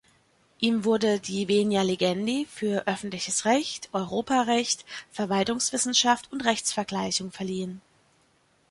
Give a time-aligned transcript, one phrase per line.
[0.57, 7.81] Ihm wurde die venia legendi für Öffentliches Recht, Europarecht, Verwaltungswissenschaft und Rechtsvergleichung verliehen.